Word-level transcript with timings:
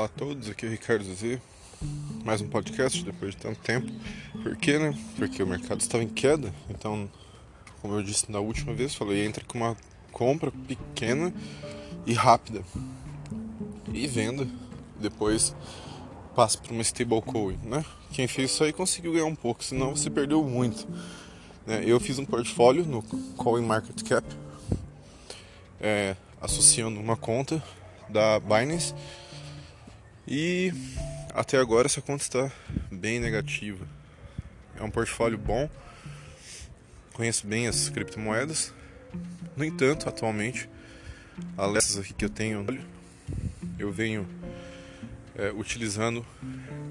Olá 0.00 0.06
a 0.06 0.18
todos, 0.18 0.48
aqui 0.48 0.64
é 0.64 0.68
o 0.68 0.72
Ricardo 0.72 1.04
Z. 1.04 1.38
Mais 2.24 2.40
um 2.40 2.48
podcast 2.48 3.04
depois 3.04 3.32
de 3.32 3.36
tanto 3.36 3.60
tempo. 3.60 3.86
Por 4.42 4.56
quê, 4.56 4.78
né? 4.78 4.98
Porque 5.14 5.42
o 5.42 5.46
mercado 5.46 5.78
estava 5.82 6.02
em 6.02 6.08
queda. 6.08 6.54
Então, 6.70 7.06
como 7.82 7.96
eu 7.96 8.02
disse 8.02 8.32
na 8.32 8.40
última 8.40 8.72
vez, 8.72 8.94
falei, 8.94 9.26
entra 9.26 9.44
com 9.44 9.58
uma 9.58 9.76
compra 10.10 10.50
pequena 10.50 11.30
e 12.06 12.14
rápida. 12.14 12.64
E 13.92 14.06
venda. 14.06 14.48
Depois 14.98 15.54
passa 16.34 16.56
para 16.56 16.72
uma 16.72 16.80
stablecoin, 16.80 17.58
né? 17.62 17.84
Quem 18.10 18.26
fez 18.26 18.52
isso 18.52 18.64
aí 18.64 18.72
conseguiu 18.72 19.12
ganhar 19.12 19.26
um 19.26 19.36
pouco, 19.36 19.62
senão 19.62 19.94
você 19.94 20.08
perdeu 20.08 20.42
muito. 20.42 20.88
Né? 21.66 21.82
Eu 21.84 22.00
fiz 22.00 22.18
um 22.18 22.24
portfólio 22.24 22.86
no 22.86 23.02
CoinMarketCap, 23.36 24.26
é, 25.78 26.16
associando 26.40 26.98
uma 26.98 27.18
conta 27.18 27.62
da 28.08 28.40
Binance 28.40 28.94
e 30.26 30.72
até 31.34 31.58
agora 31.58 31.86
essa 31.86 32.00
conta 32.00 32.22
está 32.22 32.52
bem 32.90 33.20
negativa. 33.20 33.86
É 34.78 34.82
um 34.82 34.90
portfólio 34.90 35.38
bom, 35.38 35.68
conheço 37.12 37.46
bem 37.46 37.66
as 37.66 37.88
criptomoedas. 37.88 38.72
No 39.56 39.64
entanto, 39.64 40.08
atualmente, 40.08 40.68
além 41.56 41.82
aqui 41.98 42.14
que 42.14 42.24
eu 42.24 42.30
tenho, 42.30 42.66
eu 43.78 43.92
venho 43.92 44.26
é, 45.36 45.50
utilizando 45.50 46.24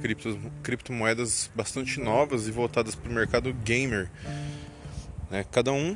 criptos, 0.01 0.37
criptomoedas 0.63 1.49
bastante 1.53 1.99
novas 1.99 2.47
e 2.47 2.51
voltadas 2.51 2.95
para 2.95 3.09
o 3.09 3.13
mercado 3.13 3.53
gamer. 3.53 4.09
Né? 5.29 5.45
Cada 5.51 5.71
um, 5.71 5.95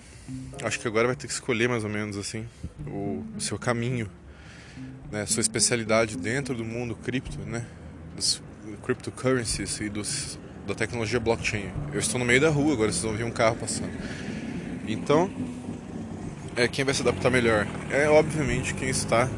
acho 0.63 0.79
que 0.79 0.87
agora 0.87 1.07
vai 1.07 1.15
ter 1.15 1.27
que 1.27 1.33
escolher 1.33 1.67
mais 1.67 1.83
ou 1.83 1.89
menos 1.89 2.17
assim 2.17 2.47
o, 2.85 3.25
o 3.35 3.41
seu 3.41 3.57
caminho, 3.57 4.09
né? 5.13 5.27
sua 5.27 5.41
especialidade 5.41 6.17
dentro 6.17 6.55
do 6.55 6.65
mundo 6.65 6.95
cripto, 6.95 7.37
né? 7.45 7.63
dos 8.15 8.41
cryptocurrencies 8.83 9.79
e 9.79 9.87
dos, 9.87 10.39
da 10.65 10.73
tecnologia 10.73 11.19
blockchain. 11.19 11.71
Eu 11.93 11.99
estou 11.99 12.17
no 12.19 12.25
meio 12.25 12.41
da 12.41 12.49
rua 12.49 12.73
agora, 12.73 12.91
vocês 12.91 13.03
vão 13.03 13.13
ver 13.13 13.23
um 13.23 13.31
carro 13.31 13.55
passando. 13.55 13.91
Então, 14.87 15.29
é 16.55 16.67
quem 16.67 16.83
vai 16.83 16.95
se 16.95 17.03
adaptar 17.03 17.29
melhor? 17.29 17.67
É 17.91 18.09
obviamente 18.09 18.73
quem 18.73 18.89
está 18.89 19.29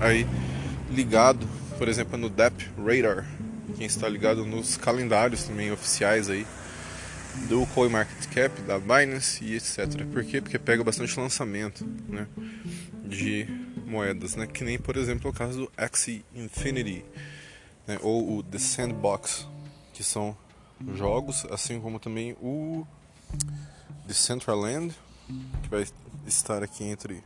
aí 0.00 0.26
ligado, 0.90 1.46
por 1.76 1.88
exemplo, 1.88 2.16
no 2.16 2.30
DEP 2.30 2.66
Radar, 2.78 3.26
quem 3.76 3.86
está 3.86 4.08
ligado 4.08 4.46
nos 4.46 4.78
calendários 4.78 5.44
também 5.44 5.70
oficiais 5.70 6.30
aí 6.30 6.46
do 7.50 7.66
CoinMarketCap, 7.66 8.62
da 8.62 8.78
Binance 8.78 9.44
e 9.44 9.56
etc. 9.56 10.06
Por 10.10 10.24
quê? 10.24 10.40
Porque 10.40 10.58
pega 10.58 10.82
bastante 10.82 11.20
lançamento 11.20 11.86
né, 12.08 12.26
de 13.04 13.67
moedas, 13.88 14.36
né? 14.36 14.46
que 14.46 14.62
nem 14.62 14.78
por 14.78 14.96
exemplo 14.96 15.30
o 15.30 15.34
caso 15.34 15.62
do 15.62 15.72
Axie 15.76 16.24
Infinity 16.34 17.04
né, 17.88 17.98
ou 18.02 18.38
o 18.38 18.42
The 18.42 18.58
Sandbox, 18.58 19.48
que 19.94 20.04
são 20.04 20.36
jogos, 20.94 21.46
assim 21.50 21.80
como 21.80 21.98
também 21.98 22.36
o 22.40 22.86
Decentraland, 24.06 24.94
que 25.62 25.68
vai 25.68 25.84
estar 26.26 26.62
aqui 26.62 26.84
entre 26.84 27.24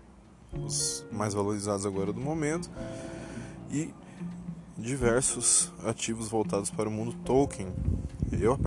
os 0.52 1.04
mais 1.10 1.34
valorizados 1.34 1.84
agora 1.84 2.12
do 2.12 2.20
momento, 2.20 2.70
e 3.70 3.92
diversos 4.78 5.72
ativos 5.84 6.28
voltados 6.28 6.70
para 6.70 6.88
o 6.88 6.92
mundo 6.92 7.12
token. 7.24 7.68
Eu, 8.32 8.58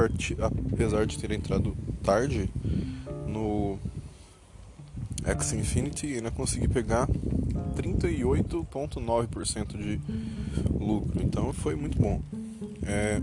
apesar 0.72 1.06
de 1.06 1.18
ter 1.18 1.32
entrado 1.32 1.76
tarde 2.04 2.50
no 3.28 3.80
X 5.24 5.54
Infinity, 5.54 6.16
ainda 6.16 6.30
consegui 6.30 6.68
pegar 6.68 7.08
38,9% 7.76 9.78
de 9.78 10.02
lucro. 10.80 11.22
Então 11.22 11.54
foi 11.54 11.76
muito 11.76 12.00
bom. 12.00 12.22
É... 12.84 13.22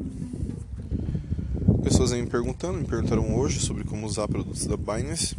Pessoas 1.82 2.12
aí 2.12 2.22
me 2.22 2.28
perguntando, 2.28 2.78
me 2.78 2.84
perguntaram 2.84 3.36
hoje 3.36 3.58
sobre 3.60 3.82
como 3.84 4.06
usar 4.06 4.28
produtos 4.28 4.66
da 4.66 4.76
Binance. 4.76 5.36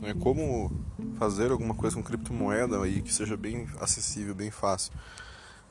Né, 0.00 0.14
como 0.18 0.72
fazer 1.18 1.50
alguma 1.50 1.74
coisa 1.74 1.94
com 1.94 2.02
criptomoeda 2.02 2.82
aí 2.82 3.02
que 3.02 3.12
seja 3.12 3.36
bem 3.36 3.68
acessível, 3.78 4.34
bem 4.34 4.50
fácil. 4.50 4.90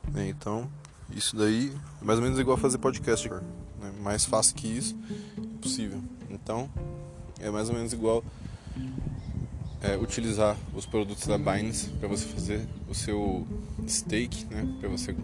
Né? 0.07 0.29
Então, 0.29 0.69
isso 1.11 1.35
daí 1.35 1.73
é 2.01 2.05
mais 2.05 2.19
ou 2.19 2.23
menos 2.23 2.39
igual 2.39 2.55
fazer 2.55 2.77
podcast. 2.77 3.29
Né? 3.29 3.41
Mais 4.01 4.25
fácil 4.25 4.55
que 4.55 4.67
isso, 4.67 4.95
impossível. 5.37 6.01
Então, 6.29 6.69
é 7.39 7.49
mais 7.49 7.69
ou 7.69 7.75
menos 7.75 7.93
igual 7.93 8.23
é, 9.81 9.95
utilizar 9.97 10.57
os 10.73 10.85
produtos 10.85 11.25
da 11.27 11.37
Binance 11.37 11.89
para 11.99 12.07
você 12.07 12.25
fazer 12.27 12.67
o 12.87 12.93
seu 12.93 13.47
stake, 13.87 14.45
né? 14.45 14.67
para 14.79 14.89
você 14.89 15.15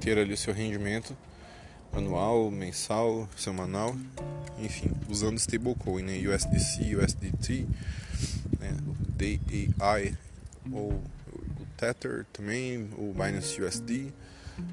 ter 0.00 0.18
ali 0.18 0.32
o 0.32 0.36
seu 0.36 0.54
rendimento 0.54 1.16
anual, 1.92 2.50
mensal, 2.50 3.28
semanal, 3.36 3.96
enfim, 4.58 4.90
usando 5.08 5.38
stablecoin, 5.38 6.02
né? 6.02 6.18
USDC, 6.18 6.96
USDT, 6.96 7.66
né? 8.58 8.76
DAI 9.16 10.16
ou 10.72 10.92
o 10.92 11.66
Tether 11.76 12.26
também, 12.32 12.88
o 12.96 13.12
Binance 13.12 13.60
USD, 13.62 14.12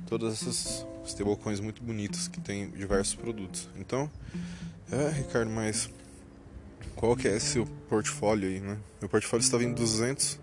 todas 0.07 0.33
essas 0.33 0.85
stablecoins 1.05 1.59
muito 1.59 1.83
bonitas 1.83 2.27
que 2.27 2.39
tem 2.39 2.69
diversos 2.71 3.15
produtos. 3.15 3.69
Então, 3.77 4.09
é, 4.91 5.09
Ricardo, 5.09 5.51
mas 5.51 5.89
qual 6.95 7.15
que 7.15 7.27
é 7.27 7.39
seu 7.39 7.65
portfólio 7.89 8.49
aí, 8.49 8.59
né? 8.59 8.77
Meu 8.99 9.09
portfólio 9.09 9.43
estava 9.43 9.63
em 9.63 9.73
200 9.73 10.39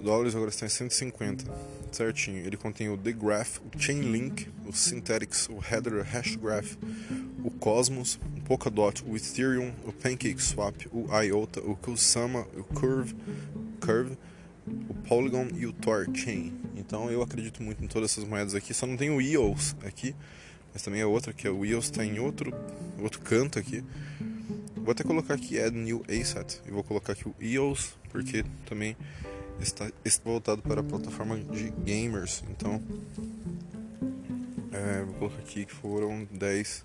dólares, 0.00 0.34
agora 0.34 0.50
está 0.50 0.66
em 0.66 0.68
150, 0.68 1.44
certinho. 1.92 2.38
Ele 2.38 2.56
contém 2.56 2.88
o 2.88 2.96
The 2.96 3.12
Graph, 3.12 3.58
o 3.58 3.78
Chainlink, 3.78 4.48
o 4.66 4.72
Synthetics, 4.72 5.48
o 5.48 5.58
Header 5.62 6.04
Hashgraph, 6.04 6.76
o 7.42 7.50
Cosmos, 7.50 8.18
o 8.36 8.40
Polkadot, 8.42 9.04
o 9.06 9.16
Ethereum, 9.16 9.72
o 9.84 9.92
PancakeSwap, 9.92 10.88
o 10.92 11.06
IOTA, 11.22 11.60
o 11.60 11.76
Kusama, 11.76 12.46
o 12.56 12.64
Curve, 12.64 13.14
Curve, 13.80 14.16
o 14.88 14.94
Polygon 14.94 15.48
e 15.54 15.66
o 15.66 15.72
Torchain. 15.72 16.52
Então 16.76 17.10
eu 17.10 17.22
acredito 17.22 17.62
muito 17.62 17.82
em 17.82 17.88
todas 17.88 18.12
essas 18.12 18.24
moedas 18.24 18.54
aqui, 18.54 18.72
só 18.72 18.86
não 18.86 18.96
tem 18.96 19.10
o 19.10 19.20
EOS 19.20 19.76
aqui, 19.84 20.14
mas 20.72 20.82
também 20.82 21.00
é 21.00 21.06
outra 21.06 21.32
que 21.32 21.46
é 21.46 21.50
o 21.50 21.64
EOS 21.64 21.86
está 21.86 22.04
em 22.04 22.18
outro 22.18 22.52
outro 22.98 23.20
canto 23.20 23.58
aqui. 23.58 23.84
Vou 24.76 24.92
até 24.92 25.04
colocar 25.04 25.34
aqui 25.34 25.60
Add 25.60 25.76
New 25.76 26.04
Asset 26.08 26.60
e 26.66 26.70
vou 26.70 26.82
colocar 26.82 27.12
aqui 27.12 27.28
o 27.28 27.34
EOS 27.40 27.94
porque 28.10 28.44
também 28.66 28.96
está, 29.60 29.90
voltado 30.24 30.62
para 30.62 30.80
a 30.80 30.84
plataforma 30.84 31.36
de 31.38 31.70
gamers. 31.84 32.42
Então, 32.50 32.82
é, 34.72 35.02
vou 35.04 35.14
colocar 35.14 35.38
aqui 35.38 35.64
que 35.64 35.74
foram 35.74 36.26
10, 36.30 36.84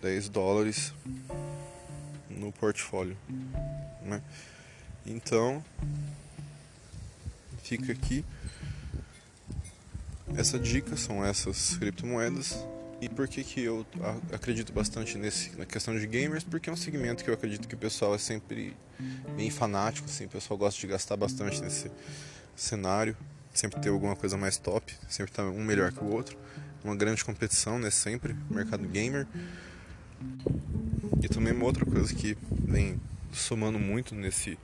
10 0.00 0.28
dólares 0.28 0.94
no 2.30 2.52
portfólio. 2.52 3.16
Né? 4.02 4.22
Então, 5.04 5.64
fica 7.62 7.92
aqui. 7.92 8.24
Essa 10.34 10.58
dica 10.58 10.96
são 10.96 11.24
essas 11.24 11.76
criptomoedas 11.76 12.66
e 13.00 13.08
por 13.08 13.28
que, 13.28 13.44
que 13.44 13.60
eu 13.60 13.86
acredito 14.32 14.72
bastante 14.72 15.18
nesse, 15.18 15.54
na 15.56 15.66
questão 15.66 15.96
de 15.96 16.06
gamers? 16.06 16.42
Porque 16.42 16.70
é 16.70 16.72
um 16.72 16.76
segmento 16.76 17.22
que 17.22 17.30
eu 17.30 17.34
acredito 17.34 17.68
que 17.68 17.74
o 17.74 17.78
pessoal 17.78 18.14
é 18.14 18.18
sempre 18.18 18.74
bem 19.36 19.50
fanático, 19.50 20.08
assim, 20.08 20.24
o 20.24 20.28
pessoal 20.28 20.56
gosta 20.56 20.80
de 20.80 20.86
gastar 20.86 21.16
bastante 21.16 21.60
nesse 21.60 21.90
cenário, 22.54 23.16
sempre 23.52 23.80
ter 23.80 23.90
alguma 23.90 24.16
coisa 24.16 24.36
mais 24.36 24.56
top, 24.56 24.94
sempre 25.08 25.32
tá 25.32 25.44
um 25.44 25.62
melhor 25.62 25.92
que 25.92 26.02
o 26.02 26.08
outro. 26.08 26.36
Uma 26.82 26.94
grande 26.94 27.24
competição, 27.24 27.78
né? 27.78 27.90
Sempre, 27.90 28.36
mercado 28.48 28.86
gamer. 28.86 29.26
E 31.22 31.28
também 31.28 31.52
uma 31.52 31.64
outra 31.64 31.84
coisa 31.84 32.14
que 32.14 32.36
vem 32.50 33.00
somando 33.32 33.78
muito 33.78 34.14
nesse 34.14 34.58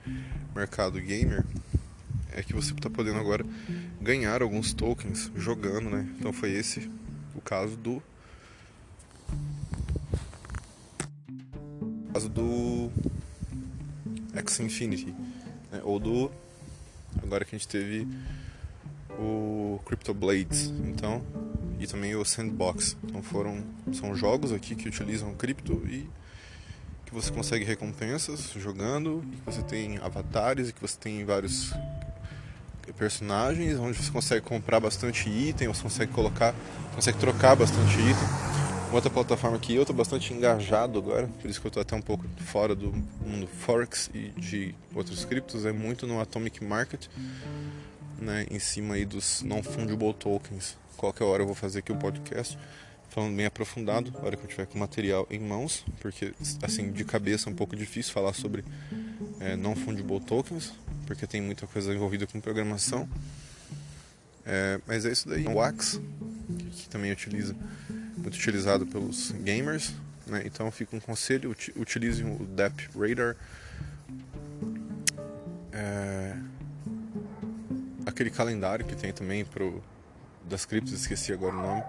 mercado 0.55 0.99
gamer 1.01 1.43
é 2.35 2.43
que 2.43 2.53
você 2.53 2.73
está 2.73 2.89
podendo 2.89 3.19
agora 3.19 3.45
ganhar 4.01 4.41
alguns 4.41 4.73
tokens 4.73 5.31
jogando, 5.35 5.89
né? 5.89 6.07
Então 6.19 6.33
foi 6.33 6.51
esse 6.51 6.89
o 7.35 7.41
caso 7.41 7.75
do 7.77 8.01
caso 12.13 12.29
do 12.29 12.91
X 14.35 14.59
Infinity, 14.59 15.13
né? 15.71 15.81
ou 15.83 15.99
do 15.99 16.31
agora 17.21 17.45
que 17.45 17.55
a 17.55 17.57
gente 17.57 17.67
teve 17.67 18.07
o 19.19 19.79
Crypto 19.85 20.13
Blades, 20.13 20.73
então 20.85 21.23
e 21.79 21.87
também 21.87 22.15
o 22.15 22.23
Sandbox. 22.23 22.97
Então 23.03 23.21
foram 23.21 23.63
são 23.93 24.15
jogos 24.15 24.51
aqui 24.51 24.75
que 24.75 24.87
utilizam 24.87 25.33
cripto 25.35 25.81
e 25.87 26.09
que 27.05 27.13
você 27.13 27.31
consegue 27.31 27.65
recompensas 27.65 28.51
jogando, 28.53 29.23
que 29.31 29.51
você 29.51 29.61
tem 29.61 29.97
avatares 29.97 30.69
e 30.69 30.73
que 30.73 30.81
você 30.81 30.97
tem 30.97 31.23
vários 31.25 31.73
personagens 33.03 33.77
onde 33.79 33.97
você 33.97 34.11
consegue 34.11 34.41
comprar 34.41 34.79
bastante 34.79 35.29
item, 35.29 35.67
você 35.67 35.83
consegue 35.83 36.11
colocar, 36.13 36.55
consegue 36.95 37.17
trocar 37.17 37.53
bastante 37.53 37.99
item 37.99 38.63
outra 38.93 39.09
plataforma 39.09 39.57
que 39.57 39.73
eu 39.73 39.81
estou 39.81 39.95
bastante 39.95 40.31
engajado 40.33 40.99
agora, 40.99 41.27
por 41.41 41.49
isso 41.49 41.59
que 41.59 41.65
eu 41.65 41.69
estou 41.69 41.81
até 41.81 41.95
um 41.95 42.01
pouco 42.01 42.25
fora 42.37 42.75
do 42.75 42.93
mundo 43.25 43.47
Forex 43.47 44.09
e 44.13 44.29
de 44.39 44.75
outros 44.93 45.25
criptos, 45.25 45.65
é 45.65 45.71
muito 45.71 46.05
no 46.05 46.21
Atomic 46.21 46.63
Market. 46.63 47.07
né, 48.19 48.45
em 48.49 48.59
cima 48.59 48.93
aí 48.93 49.03
dos 49.03 49.41
non-fungible 49.41 50.13
tokens. 50.13 50.77
Qualquer 50.95 51.25
hora 51.25 51.43
eu 51.43 51.47
vou 51.47 51.55
fazer 51.55 51.79
aqui 51.79 51.91
o 51.91 51.95
podcast 51.95 52.57
falando 53.09 53.35
bem 53.35 53.45
aprofundado, 53.45 54.11
na 54.11 54.25
hora 54.25 54.37
que 54.37 54.43
eu 54.43 54.47
tiver 54.47 54.65
com 54.65 54.75
o 54.75 54.79
material 54.79 55.27
em 55.29 55.39
mãos, 55.39 55.85
porque 55.99 56.33
assim 56.61 56.91
de 56.91 57.03
cabeça 57.03 57.49
é 57.49 57.51
um 57.51 57.55
pouco 57.55 57.75
difícil 57.75 58.13
falar 58.13 58.33
sobre 58.33 58.63
é, 59.39 59.55
non-fungible 59.55 60.19
tokens, 60.21 60.71
porque 61.13 61.27
tem 61.27 61.41
muita 61.41 61.67
coisa 61.67 61.93
envolvida 61.93 62.25
com 62.25 62.41
programação. 62.41 63.07
É, 64.45 64.79
mas 64.87 65.05
é 65.05 65.11
isso 65.11 65.29
daí. 65.29 65.45
O 65.45 65.53
Wax, 65.53 66.01
que 66.71 66.89
também 66.89 67.11
utiliza, 67.11 67.55
muito 68.17 68.35
utilizado 68.35 68.85
pelos 68.87 69.31
gamers. 69.31 69.93
Né? 70.25 70.41
Então 70.45 70.69
fica 70.71 70.95
um 70.95 70.99
conselho, 70.99 71.55
utilizem 71.75 72.25
o 72.25 72.45
Dep 72.45 72.89
Radar. 72.97 73.35
É, 75.71 76.35
aquele 78.05 78.31
calendário 78.31 78.83
que 78.83 78.95
tem 78.95 79.13
também 79.13 79.45
pro, 79.45 79.83
das 80.49 80.65
criptos, 80.65 80.93
esqueci 80.93 81.31
agora 81.31 81.55
o 81.55 81.61
nome 81.61 81.83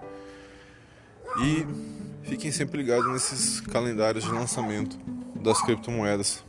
e 1.41 2.29
fiquem 2.29 2.51
sempre 2.51 2.77
ligados 2.77 3.11
nesses 3.11 3.59
calendários 3.59 4.23
de 4.23 4.31
lançamento 4.31 4.97
das 5.41 5.61
criptomoedas. 5.61 6.44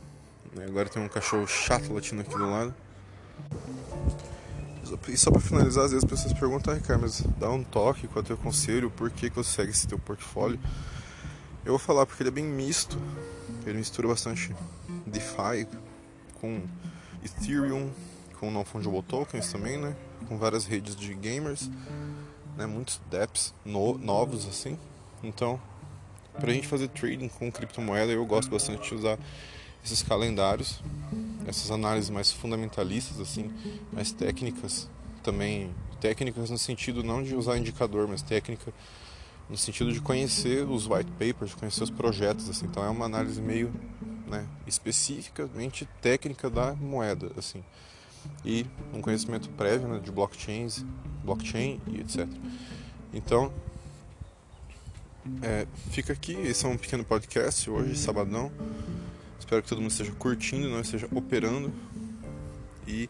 Agora 0.65 0.89
tem 0.89 1.01
um 1.01 1.07
cachorro 1.07 1.47
chato 1.47 1.93
latindo 1.93 2.21
aqui 2.21 2.31
do 2.31 2.49
lado. 2.49 2.73
E 5.09 5.17
só 5.17 5.31
para 5.31 5.41
finalizar, 5.41 5.85
às 5.85 5.91
vezes 5.91 6.03
as 6.03 6.09
pessoas 6.09 6.33
perguntam, 6.33 6.73
ah, 6.73 6.77
Ricardo, 6.77 7.01
mas 7.01 7.21
dá 7.37 7.49
um 7.49 7.63
toque, 7.63 8.07
qual 8.07 8.21
é 8.21 8.25
o 8.25 8.27
teu 8.27 8.37
conselho, 8.37 8.89
por 8.89 9.09
que, 9.09 9.29
que 9.29 9.35
você 9.35 9.51
segue 9.51 9.71
esse 9.71 9.87
teu 9.87 9.99
portfólio? 9.99 10.59
Eu 11.65 11.73
vou 11.73 11.79
falar 11.79 12.05
porque 12.05 12.23
ele 12.23 12.29
é 12.29 12.31
bem 12.31 12.45
misto, 12.45 12.97
ele 13.65 13.77
mistura 13.77 14.07
bastante 14.07 14.55
DeFi 15.05 15.67
com 16.39 16.61
Ethereum, 17.23 17.91
com 18.39 18.49
non-fungible 18.49 19.03
tokens 19.03 19.51
também, 19.51 19.77
né? 19.77 19.95
Com 20.27 20.37
várias 20.37 20.65
redes 20.65 20.95
de 20.95 21.13
gamers 21.13 21.69
né, 22.57 22.65
muitos 22.65 22.99
dApps 23.09 23.53
no, 23.63 23.97
novos 23.97 24.47
assim. 24.47 24.77
Então, 25.23 25.61
para 26.33 26.49
a 26.49 26.53
gente 26.53 26.67
fazer 26.67 26.87
trading 26.89 27.29
com 27.29 27.51
criptomoeda, 27.51 28.11
eu 28.11 28.25
gosto 28.25 28.49
bastante 28.49 28.89
de 28.89 28.95
usar 28.95 29.17
esses 29.83 30.03
calendários, 30.03 30.81
essas 31.45 31.71
análises 31.71 32.09
mais 32.09 32.31
fundamentalistas 32.31 33.19
assim, 33.19 33.51
mais 33.91 34.11
técnicas 34.11 34.89
também, 35.23 35.73
técnicas 35.99 36.49
no 36.49 36.57
sentido 36.57 37.03
não 37.03 37.23
de 37.23 37.35
usar 37.35 37.57
indicador, 37.57 38.07
mas 38.07 38.21
técnica 38.21 38.73
no 39.49 39.57
sentido 39.57 39.93
de 39.93 40.01
conhecer 40.01 40.67
os 40.67 40.87
white 40.87 41.11
papers, 41.11 41.53
conhecer 41.53 41.83
os 41.83 41.89
projetos 41.89 42.49
assim. 42.49 42.65
Então 42.65 42.83
é 42.83 42.89
uma 42.89 43.05
análise 43.05 43.41
meio, 43.41 43.73
né, 44.27 44.45
especificamente 44.65 45.87
técnica 46.01 46.49
da 46.49 46.73
moeda 46.73 47.31
assim 47.37 47.63
e 48.43 48.65
um 48.93 49.01
conhecimento 49.01 49.49
prévio 49.49 49.87
né, 49.87 49.99
de 49.99 50.11
blockchains, 50.11 50.83
blockchain 51.23 51.79
e 51.87 52.01
etc. 52.01 52.27
Então, 53.13 53.51
é, 55.41 55.67
fica 55.91 56.13
aqui, 56.13 56.33
esse 56.33 56.65
é 56.65 56.69
um 56.69 56.77
pequeno 56.77 57.03
podcast 57.03 57.69
hoje, 57.69 57.97
sabadão. 57.97 58.51
Espero 59.39 59.61
que 59.61 59.69
todo 59.69 59.81
mundo 59.81 59.91
esteja 59.91 60.11
curtindo, 60.13 60.69
não 60.69 60.81
esteja 60.81 61.07
operando. 61.11 61.71
E 62.87 63.09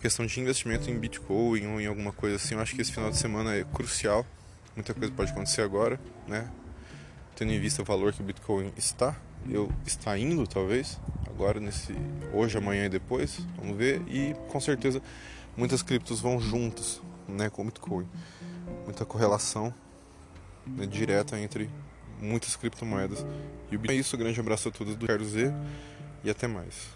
questão 0.00 0.26
de 0.26 0.40
investimento 0.40 0.90
em 0.90 0.98
Bitcoin 0.98 1.66
ou 1.66 1.80
em 1.80 1.86
alguma 1.86 2.12
coisa 2.12 2.36
assim, 2.36 2.54
eu 2.54 2.60
acho 2.60 2.74
que 2.74 2.82
esse 2.82 2.92
final 2.92 3.10
de 3.10 3.16
semana 3.16 3.54
é 3.54 3.64
crucial. 3.64 4.26
Muita 4.74 4.92
coisa 4.94 5.12
pode 5.12 5.30
acontecer 5.30 5.62
agora, 5.62 6.00
né? 6.26 6.50
Tendo 7.36 7.52
em 7.52 7.60
vista 7.60 7.82
o 7.82 7.84
valor 7.84 8.12
que 8.12 8.20
o 8.20 8.24
Bitcoin 8.24 8.72
está, 8.76 9.16
eu 9.48 9.70
está 9.86 10.16
indo 10.18 10.46
talvez 10.46 10.98
agora 11.28 11.58
nesse 11.58 11.94
hoje, 12.32 12.56
amanhã 12.58 12.86
e 12.86 12.88
depois, 12.88 13.40
vamos 13.56 13.76
ver 13.76 14.02
e 14.06 14.34
com 14.48 14.60
certeza 14.60 15.02
muitas 15.56 15.82
criptos 15.82 16.20
vão 16.20 16.38
juntas, 16.38 17.00
né, 17.26 17.50
com 17.50 17.62
o 17.62 17.64
Bitcoin. 17.66 18.06
Muita 18.84 19.04
correlação 19.04 19.74
né, 20.66 20.86
direta 20.86 21.38
entre 21.38 21.68
muitas 22.22 22.56
criptomoedas 22.56 23.26
e. 23.70 23.92
É 23.92 23.94
isso, 23.94 24.16
grande 24.16 24.38
abraço 24.40 24.68
a 24.68 24.70
todos 24.70 24.96
do 24.96 25.06
Quero 25.06 25.24
Z 25.24 25.52
e 26.24 26.30
até 26.30 26.46
mais. 26.46 26.88